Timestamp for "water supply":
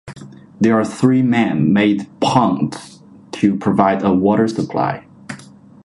4.11-5.05